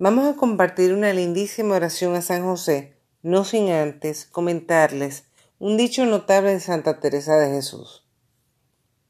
Vamos 0.00 0.28
a 0.28 0.36
compartir 0.36 0.94
una 0.94 1.12
lindísima 1.12 1.74
oración 1.74 2.14
a 2.14 2.22
San 2.22 2.44
José, 2.44 2.94
no 3.22 3.44
sin 3.44 3.68
antes 3.70 4.26
comentarles 4.26 5.24
un 5.58 5.76
dicho 5.76 6.06
notable 6.06 6.52
de 6.52 6.60
Santa 6.60 7.00
Teresa 7.00 7.36
de 7.36 7.50
Jesús. 7.50 8.06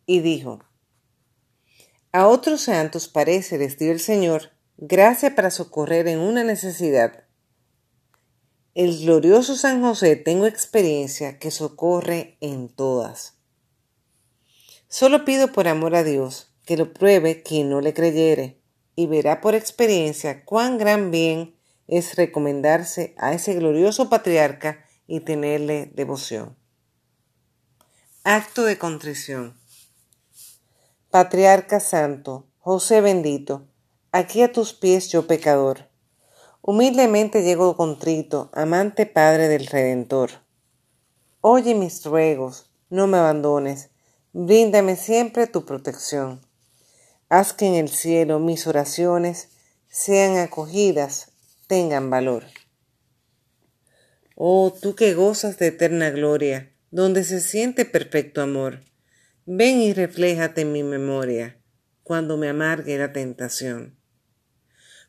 Y 0.07 0.21
dijo, 0.21 0.61
A 2.11 2.27
otros 2.27 2.63
santos 2.63 3.07
parece 3.07 3.59
les 3.59 3.77
dio 3.77 3.93
el 3.93 4.01
Señor 4.01 4.53
gracia 4.79 5.35
para 5.35 5.51
socorrer 5.51 6.09
en 6.09 6.21
una 6.21 6.43
necesidad. 6.43 7.25
El 8.75 8.99
glorioso 8.99 9.57
San 9.57 9.83
José 9.83 10.17
tengo 10.17 10.47
experiencia 10.47 11.39
que 11.39 11.51
socorre 11.51 12.39
en 12.41 12.71
todas. 12.71 13.35
Solo 14.89 15.27
pido 15.27 15.53
por 15.53 15.69
amor 15.69 15.95
a 15.95 16.03
Dios 16.03 16.55
que 16.65 16.79
lo 16.79 16.95
pruebe 16.95 17.43
quien 17.43 17.69
no 17.69 17.83
le 17.83 17.93
creyere 17.93 18.58
y 18.99 19.07
verá 19.07 19.41
por 19.41 19.55
experiencia 19.55 20.45
cuán 20.45 20.77
gran 20.77 21.13
bien 21.13 21.55
es 21.87 22.17
recomendarse 22.17 23.15
a 23.17 23.33
ese 23.33 23.55
glorioso 23.55 24.11
patriarca 24.11 24.85
y 25.07 25.21
tenerle 25.21 25.93
devoción. 25.95 26.57
Acto 28.25 28.65
de 28.65 28.77
contrición. 28.77 29.57
Patriarca 31.11 31.79
Santo, 31.79 32.49
José 32.59 33.01
bendito, 33.01 33.69
aquí 34.11 34.43
a 34.43 34.51
tus 34.51 34.73
pies 34.73 35.09
yo 35.11 35.29
pecador. 35.29 35.89
Humildemente 36.61 37.45
llego 37.45 37.77
contrito, 37.77 38.51
amante 38.53 39.07
Padre 39.07 39.47
del 39.47 39.69
Redentor. 39.69 40.31
Oye 41.41 41.77
mis 41.77 42.05
ruegos, 42.05 42.73
no 42.91 43.07
me 43.07 43.19
abandones, 43.19 43.91
bríndame 44.33 44.97
siempre 44.97 45.47
tu 45.47 45.65
protección. 45.65 46.48
Haz 47.31 47.53
que 47.53 47.67
en 47.67 47.75
el 47.75 47.91
cielo 47.91 48.39
mis 48.39 48.67
oraciones 48.67 49.51
sean 49.89 50.39
acogidas, 50.39 51.33
tengan 51.67 52.09
valor. 52.09 52.45
Oh, 54.35 54.73
tú 54.73 54.95
que 54.95 55.13
gozas 55.13 55.59
de 55.59 55.67
eterna 55.67 56.11
gloria, 56.11 56.73
donde 56.91 57.25
se 57.25 57.41
siente 57.41 57.85
perfecto 57.85 58.41
amor, 58.41 58.81
ven 59.45 59.83
y 59.83 59.93
refléjate 59.93 60.63
en 60.63 60.73
mi 60.73 60.83
memoria, 60.83 61.59
cuando 62.03 62.39
me 62.39 62.49
amargue 62.49 62.97
la 62.97 63.13
tentación. 63.13 63.99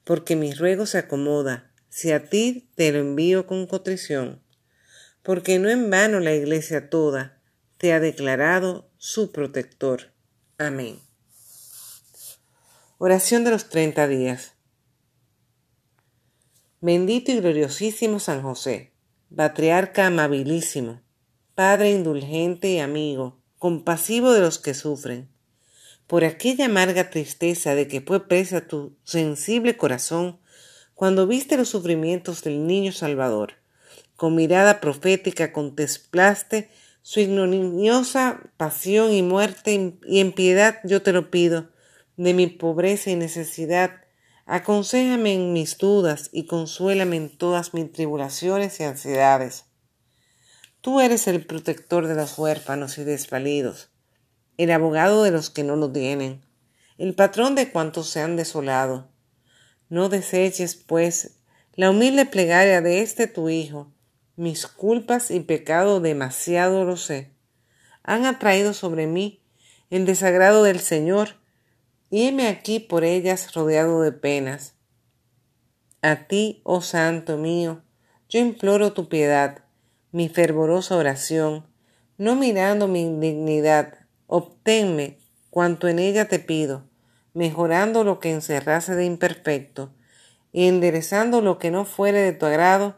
Porque 0.04 0.36
mi 0.36 0.54
ruego 0.54 0.86
se 0.86 0.98
acomoda, 0.98 1.72
si 1.88 2.12
a 2.12 2.30
ti 2.30 2.70
te 2.76 2.92
lo 2.92 3.00
envío 3.00 3.48
con 3.48 3.66
contrición, 3.66 4.44
porque 5.24 5.58
no 5.60 5.70
en 5.70 5.90
vano 5.90 6.20
la 6.20 6.34
iglesia 6.34 6.90
toda 6.90 7.42
te 7.78 7.94
ha 7.94 8.02
declarado 8.02 8.92
su 8.98 9.32
protector. 9.32 10.12
Amén. 10.58 11.09
Oración 13.02 13.46
de 13.46 13.52
los 13.52 13.70
treinta 13.70 14.10
días. 14.10 14.56
Bendito 16.82 17.32
y 17.32 17.40
gloriosísimo 17.40 18.20
San 18.20 18.42
José, 18.42 18.92
patriarca 19.34 20.08
amabilísimo, 20.08 21.00
Padre 21.56 21.92
indulgente 21.92 22.68
y 22.72 22.80
amigo, 22.80 23.40
compasivo 23.58 24.34
de 24.34 24.42
los 24.42 24.60
que 24.60 24.74
sufren. 24.74 25.30
Por 26.08 26.26
aquella 26.26 26.66
amarga 26.66 27.10
tristeza 27.10 27.74
de 27.74 27.88
que 27.88 28.02
fue 28.02 28.28
presa 28.28 28.68
tu 28.68 28.98
sensible 29.06 29.78
corazón 29.78 30.42
cuando 30.94 31.26
viste 31.26 31.56
los 31.56 31.70
sufrimientos 31.70 32.44
del 32.44 32.68
niño 32.68 32.92
Salvador, 32.92 33.54
con 34.18 34.36
mirada 34.36 34.82
profética 34.82 35.54
contemplaste 35.54 36.70
su 37.02 37.22
ignominiosa 37.22 38.42
pasión 38.58 39.14
y 39.14 39.22
muerte, 39.22 39.98
y 40.06 40.20
en 40.20 40.34
piedad 40.34 40.82
yo 40.84 41.02
te 41.02 41.14
lo 41.14 41.32
pido, 41.32 41.70
de 42.20 42.34
mi 42.34 42.48
pobreza 42.48 43.12
y 43.12 43.16
necesidad, 43.16 43.92
aconséjame 44.46 45.36
en 45.36 45.54
mis 45.54 45.78
dudas 45.78 46.30
y 46.34 46.48
consuélame 46.48 47.16
en 47.16 47.30
todas 47.30 47.74
mis 47.74 47.90
tribulaciones 47.94 48.78
y 48.82 48.84
ansiedades. 48.84 49.64
Tú 50.82 51.00
eres 51.00 51.30
el 51.30 51.46
protector 51.46 52.08
de 52.08 52.16
los 52.16 52.38
huérfanos 52.38 52.98
y 52.98 53.06
desvalidos, 53.06 53.90
el 54.58 54.70
abogado 54.72 55.24
de 55.24 55.32
los 55.32 55.50
que 55.50 55.64
no 55.64 55.78
lo 55.78 55.94
tienen, 55.94 56.42
el 56.98 57.16
patrón 57.16 57.56
de 57.56 57.72
cuantos 57.72 58.10
se 58.10 58.20
han 58.20 58.36
desolado. 58.36 59.08
No 59.88 60.10
deseches, 60.10 60.76
pues, 60.76 61.38
la 61.76 61.90
humilde 61.90 62.26
plegaria 62.26 62.82
de 62.82 63.00
este 63.00 63.28
tu 63.28 63.48
Hijo. 63.48 63.94
Mis 64.36 64.68
culpas 64.68 65.32
y 65.32 65.40
pecado 65.40 66.02
demasiado 66.02 66.84
lo 66.84 66.98
sé. 66.98 67.32
Han 68.04 68.26
atraído 68.26 68.74
sobre 68.74 69.08
mí 69.08 69.42
el 69.90 70.06
desagrado 70.06 70.64
del 70.64 70.82
Señor 70.82 71.40
y 72.10 72.42
aquí 72.42 72.80
por 72.80 73.04
ellas 73.04 73.54
rodeado 73.54 74.02
de 74.02 74.12
penas. 74.12 74.74
A 76.02 76.28
ti, 76.28 76.62
oh 76.64 76.82
Santo 76.82 77.38
mío, 77.38 77.82
yo 78.30 78.40
imploro 78.40 78.94
tu 78.94 79.10
piedad, 79.10 79.64
mi 80.12 80.30
fervorosa 80.30 80.96
oración, 80.96 81.68
no 82.18 82.36
mirando 82.36 82.88
mi 82.88 83.02
indignidad, 83.02 84.00
obténme 84.28 85.18
cuanto 85.50 85.88
en 85.88 86.00
ella 86.00 86.28
te 86.28 86.40
pido, 86.40 86.86
mejorando 87.34 88.04
lo 88.04 88.20
que 88.20 88.32
encerrase 88.32 88.96
de 88.96 89.06
imperfecto, 89.06 89.94
y 90.52 90.68
enderezando 90.68 91.42
lo 91.42 91.60
que 91.60 91.70
no 91.70 91.86
fuere 91.86 92.22
de 92.22 92.34
tu 92.34 92.46
agrado, 92.46 92.98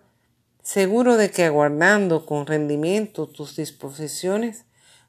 seguro 0.62 1.18
de 1.18 1.32
que 1.32 1.44
aguardando 1.44 2.26
con 2.26 2.46
rendimiento 2.46 3.28
tus 3.28 3.56
disposiciones, 3.56 4.66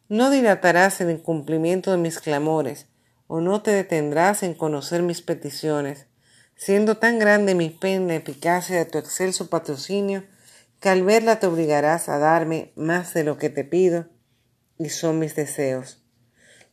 no 0.09 0.31
dilatarás 0.31 1.01
el 1.01 1.21
cumplimiento 1.23 1.91
de 1.91 1.99
mis 1.99 2.19
clamores, 2.19 2.89
o 3.35 3.41
no 3.41 3.63
te 3.63 3.71
detendrás 3.71 4.43
en 4.43 4.53
conocer 4.53 5.01
mis 5.01 5.23
peticiones, 5.23 6.05
siendo 6.55 6.99
tan 6.99 7.19
grande 7.19 7.55
mi 7.55 7.71
pena 7.71 8.15
eficacia 8.15 8.77
de 8.77 8.85
tu 8.85 8.99
excelso 8.99 9.49
patrocinio, 9.49 10.25
que 10.81 10.91
al 10.91 11.03
verla 11.03 11.41
te 11.41 11.47
obligarás 11.47 12.11
a 12.11 12.19
darme 12.19 12.73
más 12.77 13.15
de 13.15 13.25
lo 13.25 13.39
que 13.39 13.49
te 13.49 13.65
pido, 13.65 14.07
y 14.79 14.91
son 14.91 15.19
mis 15.19 15.35
deseos. 15.35 16.05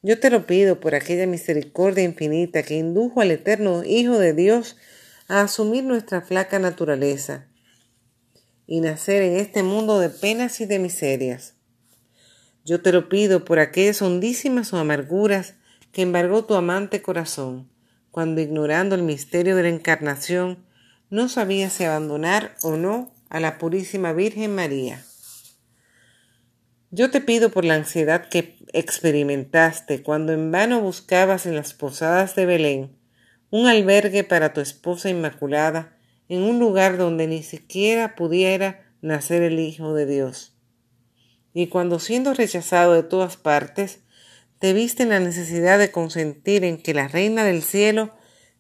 Yo 0.02 0.20
te 0.20 0.30
lo 0.30 0.46
pido 0.46 0.82
por 0.82 0.96
aquella 0.96 1.26
misericordia 1.28 2.04
infinita 2.04 2.62
que 2.62 2.76
indujo 2.76 3.22
al 3.22 3.32
eterno 3.32 3.86
Hijo 3.86 4.20
de 4.20 4.34
Dios 4.34 4.76
a 5.30 5.40
asumir 5.40 5.86
nuestra 5.86 6.20
flaca 6.20 6.60
naturaleza 6.60 7.48
y 8.68 8.82
nacer 8.82 9.22
en 9.22 9.38
este 9.38 9.64
mundo 9.64 9.98
de 9.98 10.10
penas 10.10 10.60
y 10.60 10.66
de 10.66 10.80
miserias. 10.80 11.54
Yo 12.66 12.82
te 12.82 12.92
lo 12.92 13.08
pido 13.08 13.46
por 13.46 13.60
aquellas 13.60 14.02
hondísimas 14.02 14.74
amarguras 14.74 15.56
que 15.92 16.04
embargó 16.04 16.46
tu 16.46 16.56
amante 16.56 17.02
corazón, 17.02 17.70
cuando 18.12 18.42
ignorando 18.42 18.96
el 18.96 19.04
misterio 19.04 19.56
de 19.56 19.64
la 19.64 19.70
encarnación, 19.70 20.66
no 21.10 21.30
sabías 21.30 21.74
si 21.74 21.84
abandonar 21.84 22.56
o 22.62 22.76
no 22.76 23.12
a 23.30 23.40
la 23.40 23.58
Purísima 23.58 24.14
Virgen 24.14 24.54
María. 24.56 25.04
Yo 26.92 27.12
te 27.12 27.22
pido 27.22 27.52
por 27.52 27.66
la 27.66 27.76
ansiedad 27.76 28.30
que 28.30 28.58
experimentaste 28.74 30.02
cuando 30.02 30.34
en 30.34 30.52
vano 30.52 30.82
buscabas 30.82 31.46
en 31.46 31.56
las 31.56 31.74
posadas 31.74 32.36
de 32.36 32.46
Belén 32.46 33.00
un 33.52 33.68
albergue 33.68 34.24
para 34.24 34.54
tu 34.54 34.62
esposa 34.62 35.10
inmaculada 35.10 35.98
en 36.28 36.44
un 36.44 36.60
lugar 36.60 36.98
donde 36.98 37.28
ni 37.28 37.42
siquiera 37.42 38.16
pudiera 38.16 38.86
nacer 39.02 39.42
el 39.42 39.60
Hijo 39.60 39.94
de 39.94 40.06
Dios. 40.06 40.54
Y 41.54 41.68
cuando 41.68 42.00
siendo 42.00 42.34
rechazado 42.34 42.94
de 42.94 43.04
todas 43.04 43.38
partes, 43.38 44.02
te 44.60 44.74
viste 44.74 45.04
en 45.04 45.10
la 45.10 45.22
necesidad 45.22 45.80
de 45.80 45.92
consentir 45.92 46.66
en 46.66 46.82
que 46.82 46.94
la 46.94 47.08
Reina 47.08 47.44
del 47.46 47.64
Cielo 47.64 48.14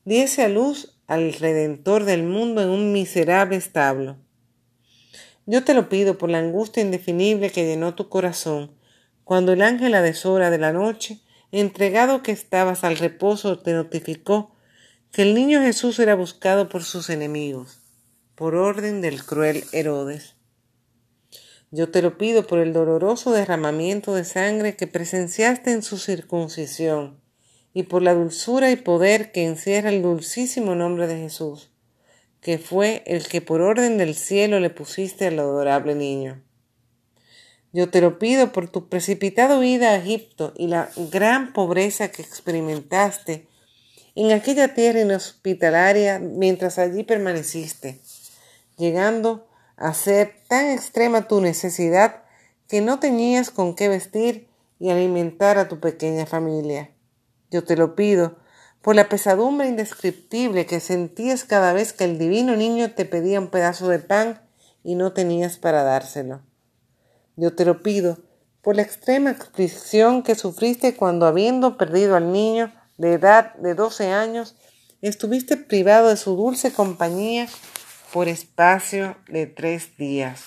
diese 0.05 0.43
a 0.43 0.49
luz 0.49 0.97
al 1.07 1.33
Redentor 1.33 2.05
del 2.05 2.23
mundo 2.23 2.61
en 2.61 2.69
un 2.69 2.93
miserable 2.93 3.57
establo. 3.57 4.17
Yo 5.45 5.63
te 5.63 5.73
lo 5.73 5.89
pido 5.89 6.17
por 6.17 6.29
la 6.29 6.39
angustia 6.39 6.81
indefinible 6.81 7.49
que 7.49 7.65
llenó 7.65 7.95
tu 7.95 8.07
corazón, 8.07 8.77
cuando 9.23 9.51
el 9.51 9.61
ángel 9.61 9.93
a 9.93 10.01
deshora 10.01 10.49
de 10.49 10.57
la 10.57 10.71
noche, 10.71 11.19
entregado 11.51 12.23
que 12.23 12.31
estabas 12.31 12.83
al 12.83 12.97
reposo, 12.97 13.59
te 13.59 13.73
notificó 13.73 14.55
que 15.11 15.23
el 15.23 15.33
niño 15.33 15.61
Jesús 15.61 15.99
era 15.99 16.15
buscado 16.15 16.69
por 16.69 16.83
sus 16.83 17.09
enemigos, 17.09 17.79
por 18.35 18.55
orden 18.55 19.01
del 19.01 19.23
cruel 19.23 19.65
Herodes. 19.71 20.38
Yo 21.71 21.91
te 21.91 22.01
lo 22.01 22.17
pido 22.17 22.47
por 22.47 22.59
el 22.59 22.73
doloroso 22.73 23.31
derramamiento 23.31 24.15
de 24.15 24.23
sangre 24.23 24.75
que 24.75 24.87
presenciaste 24.87 25.71
en 25.71 25.83
su 25.83 25.99
circuncisión 25.99 27.21
y 27.73 27.83
por 27.83 28.01
la 28.01 28.15
dulzura 28.15 28.71
y 28.71 28.75
poder 28.75 29.31
que 29.31 29.45
encierra 29.45 29.89
el 29.89 30.01
dulcísimo 30.01 30.73
nombre 30.73 31.05
de 31.05 31.17
Jesús, 31.17 31.69
que 32.41 32.57
fue 32.57 33.03
el 33.05 33.27
que 33.27 33.41
por 33.41 33.61
orden 33.61 33.99
del 33.99 34.15
cielo 34.15 34.59
le 34.59 34.71
pusiste 34.71 35.27
al 35.27 35.37
adorable 35.37 35.93
niño. 35.93 36.41
Yo 37.71 37.91
te 37.91 38.01
lo 38.01 38.17
pido 38.17 38.51
por 38.51 38.67
tu 38.67 38.89
precipitado 38.89 39.59
huida 39.59 39.91
a 39.91 39.97
Egipto 39.97 40.53
y 40.57 40.67
la 40.67 40.89
gran 41.11 41.53
pobreza 41.53 42.07
que 42.07 42.23
experimentaste 42.23 43.47
en 44.15 44.31
aquella 44.31 44.73
tierra 44.73 45.01
inhospitalaria 45.01 46.17
mientras 46.17 46.79
allí 46.79 47.03
permaneciste, 47.03 47.99
llegando 48.77 49.48
a 49.79 49.93
ser 49.93 50.35
tan 50.49 50.67
extrema 50.67 51.27
tu 51.27 51.39
necesidad 51.39 52.23
que 52.67 52.81
no 52.81 52.99
tenías 52.99 53.49
con 53.49 53.75
qué 53.75 53.87
vestir 53.87 54.49
y 54.77 54.89
alimentar 54.89 55.57
a 55.57 55.69
tu 55.69 55.79
pequeña 55.79 56.25
familia. 56.25 56.91
Yo 57.49 57.63
te 57.63 57.77
lo 57.77 57.95
pido 57.95 58.37
por 58.81 58.95
la 58.95 59.07
pesadumbre 59.07 59.67
indescriptible 59.67 60.65
que 60.65 60.81
sentías 60.81 61.45
cada 61.45 61.73
vez 61.73 61.93
que 61.93 62.03
el 62.03 62.19
divino 62.19 62.55
niño 62.55 62.91
te 62.91 63.05
pedía 63.05 63.39
un 63.39 63.47
pedazo 63.47 63.87
de 63.87 63.99
pan 63.99 64.41
y 64.83 64.95
no 64.95 65.13
tenías 65.13 65.57
para 65.57 65.83
dárselo. 65.83 66.41
Yo 67.37 67.55
te 67.55 67.63
lo 67.63 67.81
pido 67.81 68.17
por 68.61 68.75
la 68.75 68.81
extrema 68.81 69.31
aflicción 69.31 70.23
que 70.23 70.35
sufriste 70.35 70.95
cuando, 70.95 71.25
habiendo 71.25 71.77
perdido 71.77 72.17
al 72.17 72.33
niño 72.33 72.73
de 72.97 73.13
edad 73.13 73.55
de 73.55 73.75
doce 73.75 74.11
años, 74.11 74.55
estuviste 75.01 75.55
privado 75.55 76.09
de 76.09 76.17
su 76.17 76.35
dulce 76.35 76.73
compañía 76.73 77.47
por 78.13 78.27
espacio 78.27 79.17
de 79.27 79.47
tres 79.47 79.97
días. 79.97 80.43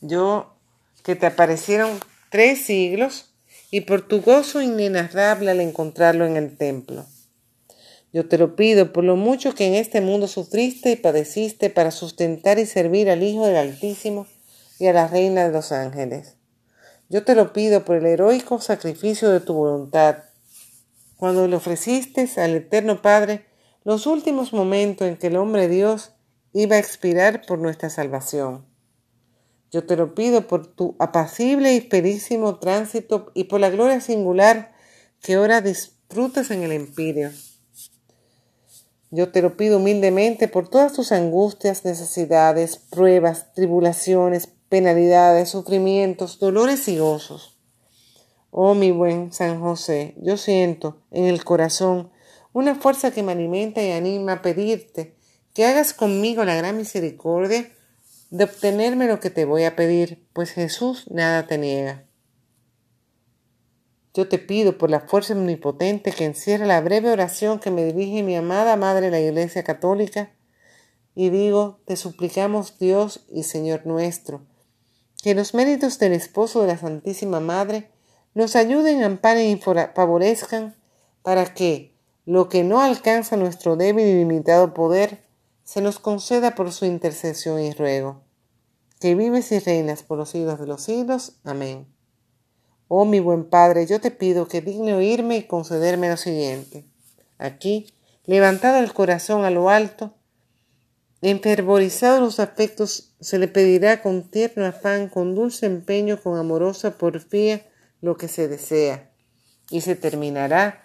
Yo, 0.00 0.54
que 1.02 1.16
te 1.16 1.26
aparecieron 1.26 1.98
tres 2.30 2.64
siglos, 2.64 3.28
y 3.70 3.82
por 3.82 4.06
tu 4.06 4.22
gozo 4.22 4.62
inenarrable 4.62 5.50
al 5.50 5.60
encontrarlo 5.60 6.24
en 6.26 6.36
el 6.36 6.56
templo. 6.56 7.04
Yo 8.12 8.26
te 8.26 8.38
lo 8.38 8.56
pido 8.56 8.92
por 8.92 9.04
lo 9.04 9.16
mucho 9.16 9.54
que 9.54 9.66
en 9.66 9.74
este 9.74 10.00
mundo 10.00 10.28
sufriste 10.28 10.92
y 10.92 10.96
padeciste 10.96 11.68
para 11.68 11.90
sustentar 11.90 12.58
y 12.58 12.64
servir 12.64 13.10
al 13.10 13.22
Hijo 13.22 13.46
del 13.46 13.56
Altísimo 13.56 14.26
y 14.78 14.86
a 14.86 14.94
la 14.94 15.08
Reina 15.08 15.46
de 15.46 15.52
los 15.52 15.72
Ángeles. 15.72 16.36
Yo 17.10 17.24
te 17.24 17.34
lo 17.34 17.52
pido 17.52 17.84
por 17.84 17.96
el 17.96 18.06
heroico 18.06 18.60
sacrificio 18.60 19.28
de 19.30 19.40
tu 19.40 19.52
voluntad, 19.52 20.24
cuando 21.16 21.46
le 21.48 21.56
ofreciste 21.56 22.28
al 22.36 22.54
Eterno 22.54 23.02
Padre 23.02 23.47
los 23.84 24.06
últimos 24.06 24.52
momentos 24.52 25.08
en 25.08 25.16
que 25.16 25.28
el 25.28 25.36
hombre 25.36 25.68
Dios 25.68 26.12
iba 26.52 26.76
a 26.76 26.80
expirar 26.80 27.42
por 27.46 27.58
nuestra 27.58 27.90
salvación. 27.90 28.66
Yo 29.70 29.84
te 29.84 29.96
lo 29.96 30.14
pido 30.14 30.46
por 30.46 30.66
tu 30.66 30.96
apacible 30.98 31.74
y 31.74 31.80
perísimo 31.80 32.58
tránsito 32.58 33.30
y 33.34 33.44
por 33.44 33.60
la 33.60 33.70
gloria 33.70 34.00
singular 34.00 34.72
que 35.20 35.34
ahora 35.34 35.60
disfrutas 35.60 36.50
en 36.50 36.62
el 36.62 36.72
empirio. 36.72 37.30
Yo 39.10 39.30
te 39.30 39.40
lo 39.42 39.56
pido 39.56 39.78
humildemente 39.78 40.48
por 40.48 40.68
todas 40.68 40.92
tus 40.92 41.12
angustias, 41.12 41.84
necesidades, 41.84 42.76
pruebas, 42.76 43.52
tribulaciones, 43.54 44.48
penalidades, 44.68 45.50
sufrimientos, 45.50 46.38
dolores 46.38 46.88
y 46.88 46.98
gozos. 46.98 47.56
Oh 48.50 48.74
mi 48.74 48.90
buen 48.90 49.32
San 49.32 49.60
José, 49.60 50.14
yo 50.18 50.36
siento 50.36 51.02
en 51.10 51.24
el 51.24 51.44
corazón 51.44 52.10
una 52.52 52.74
fuerza 52.74 53.10
que 53.10 53.22
me 53.22 53.32
alimenta 53.32 53.82
y 53.82 53.90
anima 53.92 54.34
a 54.34 54.42
pedirte 54.42 55.14
que 55.54 55.66
hagas 55.66 55.92
conmigo 55.92 56.44
la 56.44 56.54
gran 56.54 56.76
misericordia 56.76 57.70
de 58.30 58.44
obtenerme 58.44 59.06
lo 59.06 59.20
que 59.20 59.30
te 59.30 59.44
voy 59.44 59.64
a 59.64 59.74
pedir, 59.74 60.24
pues 60.32 60.52
Jesús 60.52 61.10
nada 61.10 61.46
te 61.46 61.58
niega. 61.58 62.04
Yo 64.14 64.28
te 64.28 64.38
pido 64.38 64.78
por 64.78 64.90
la 64.90 65.00
fuerza 65.00 65.34
omnipotente 65.34 66.12
que 66.12 66.24
encierra 66.24 66.66
la 66.66 66.80
breve 66.80 67.10
oración 67.10 67.58
que 67.58 67.70
me 67.70 67.84
dirige 67.84 68.22
mi 68.22 68.36
amada 68.36 68.76
Madre 68.76 69.10
la 69.10 69.20
Iglesia 69.20 69.62
Católica, 69.62 70.32
y 71.14 71.30
digo, 71.30 71.80
te 71.84 71.96
suplicamos 71.96 72.78
Dios 72.78 73.26
y 73.28 73.42
Señor 73.42 73.86
nuestro, 73.86 74.46
que 75.22 75.34
los 75.34 75.54
méritos 75.54 75.98
del 75.98 76.12
esposo 76.12 76.60
de 76.60 76.68
la 76.68 76.78
Santísima 76.78 77.40
Madre 77.40 77.90
nos 78.34 78.54
ayuden, 78.54 79.02
amparen 79.02 79.50
y 79.50 79.56
favorezcan 79.56 80.76
para 81.22 81.52
que 81.54 81.97
lo 82.28 82.50
que 82.50 82.62
no 82.62 82.82
alcanza 82.82 83.38
nuestro 83.38 83.76
débil 83.76 84.04
y 84.04 84.14
limitado 84.16 84.74
poder, 84.74 85.22
se 85.64 85.80
nos 85.80 85.98
conceda 85.98 86.54
por 86.54 86.72
su 86.72 86.84
intercesión 86.84 87.58
y 87.58 87.72
ruego, 87.72 88.20
que 89.00 89.14
vives 89.14 89.50
y 89.50 89.58
reinas 89.60 90.02
por 90.02 90.18
los 90.18 90.28
siglos 90.28 90.60
de 90.60 90.66
los 90.66 90.82
siglos. 90.82 91.38
Amén. 91.42 91.86
Oh 92.86 93.06
mi 93.06 93.18
buen 93.18 93.48
Padre, 93.48 93.86
yo 93.86 93.98
te 94.02 94.10
pido 94.10 94.46
que 94.46 94.60
digne 94.60 94.92
oírme 94.92 95.38
y 95.38 95.44
concederme 95.44 96.10
lo 96.10 96.18
siguiente. 96.18 96.84
Aquí, 97.38 97.94
levantado 98.26 98.76
el 98.76 98.92
corazón 98.92 99.46
a 99.46 99.50
lo 99.50 99.70
alto, 99.70 100.12
enfervorizado 101.22 102.20
los 102.20 102.40
afectos, 102.40 103.14
se 103.20 103.38
le 103.38 103.48
pedirá 103.48 104.02
con 104.02 104.30
tierno 104.30 104.66
afán, 104.66 105.08
con 105.08 105.34
dulce 105.34 105.64
empeño, 105.64 106.20
con 106.22 106.36
amorosa 106.36 106.98
porfía, 106.98 107.66
lo 108.02 108.18
que 108.18 108.28
se 108.28 108.48
desea, 108.48 109.10
y 109.70 109.80
se 109.80 109.96
terminará 109.96 110.84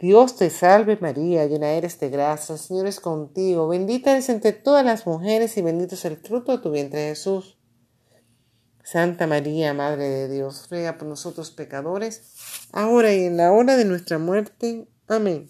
Dios 0.00 0.36
te 0.36 0.48
salve 0.48 0.96
María, 1.00 1.46
llena 1.46 1.72
eres 1.72 1.98
de 1.98 2.08
gracia, 2.08 2.52
el 2.52 2.60
Señor 2.60 2.86
es 2.86 3.00
contigo, 3.00 3.66
bendita 3.66 4.12
eres 4.12 4.28
entre 4.28 4.52
todas 4.52 4.84
las 4.84 5.08
mujeres 5.08 5.56
y 5.56 5.62
bendito 5.62 5.96
es 5.96 6.04
el 6.04 6.18
fruto 6.18 6.52
de 6.52 6.62
tu 6.62 6.70
vientre 6.70 7.08
Jesús. 7.08 7.58
Santa 8.84 9.26
María, 9.26 9.74
Madre 9.74 10.08
de 10.08 10.28
Dios, 10.28 10.68
ruega 10.70 10.98
por 10.98 11.08
nosotros 11.08 11.50
pecadores, 11.50 12.32
ahora 12.70 13.12
y 13.12 13.24
en 13.24 13.36
la 13.36 13.50
hora 13.50 13.76
de 13.76 13.84
nuestra 13.84 14.18
muerte. 14.18 14.86
Amén. 15.08 15.48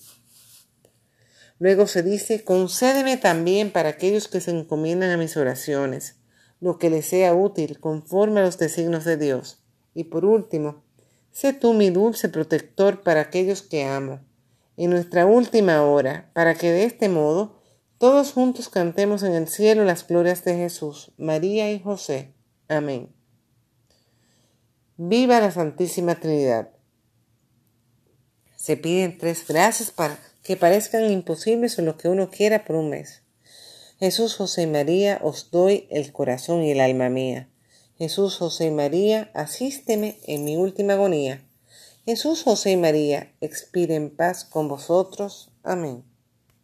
Luego 1.59 1.87
se 1.87 2.03
dice, 2.03 2.43
concédeme 2.43 3.19
también 3.19 3.71
para 3.71 3.91
aquellos 3.91 4.29
que 4.29 4.41
se 4.41 4.53
encomiendan 4.53 5.11
a 5.11 5.19
mis 5.19 5.37
oraciones, 5.37 6.17
lo 6.59 6.79
que 6.79 6.89
les 6.89 7.05
sea 7.05 7.35
útil 7.35 7.81
conforme 7.81 8.41
a 8.41 8.45
los 8.45 8.57
designios 8.57 9.05
de 9.05 9.19
Dios. 9.19 9.63
Y 9.93 10.05
por 10.05 10.25
último, 10.25 10.85
sé 11.33 11.53
tú 11.53 11.75
mi 11.75 11.91
dulce 11.91 12.31
protector 12.31 13.03
para 13.03 13.21
aquellos 13.21 13.61
que 13.61 13.85
amo 13.85 14.27
en 14.79 14.91
nuestra 14.91 15.27
última 15.27 15.83
hora, 15.83 16.31
para 16.35 16.55
que 16.55 16.71
de 16.71 16.85
este 16.85 17.09
modo 17.09 17.61
todos 17.99 18.33
juntos 18.33 18.69
cantemos 18.69 19.25
en 19.25 19.35
el 19.35 19.49
cielo 19.49 19.85
las 19.85 20.07
glorias 20.07 20.45
de 20.45 20.55
Jesús, 20.55 21.11
María 21.19 21.73
y 21.73 21.81
José. 21.81 22.33
Amén. 22.69 23.13
Viva 24.97 25.41
la 25.41 25.51
Santísima 25.51 26.15
Trinidad. 26.15 26.71
Se 28.55 28.77
piden 28.77 29.19
tres 29.19 29.45
gracias 29.49 29.91
para 29.91 30.17
que 30.45 30.57
parezcan 30.57 31.11
imposibles 31.11 31.77
o 31.79 31.83
lo 31.83 31.97
que 31.97 32.09
uno 32.09 32.31
quiera 32.31 32.65
por 32.65 32.77
un 32.77 32.91
mes. 32.91 33.23
Jesús, 33.99 34.37
José 34.37 34.63
y 34.63 34.67
María, 34.69 35.19
os 35.23 35.51
doy 35.51 35.89
el 35.91 36.13
corazón 36.13 36.63
y 36.63 36.71
el 36.71 36.81
alma 36.81 37.09
mía. 37.09 37.49
Jesús, 37.97 38.37
José 38.37 38.67
y 38.67 38.71
María, 38.71 39.33
asísteme 39.35 40.21
en 40.29 40.45
mi 40.45 40.57
última 40.57 40.93
agonía. 40.93 41.43
Jesús, 42.09 42.43
José 42.43 42.71
y 42.71 42.77
María, 42.79 43.35
expire 43.43 43.95
en 43.95 44.09
paz 44.09 44.47
con 44.47 44.67
vosotros. 44.67 45.53
Amén. 45.63 46.08